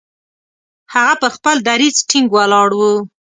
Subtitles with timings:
[0.93, 2.93] هغه پر خپل دریځ ټینګ ولاړ وو.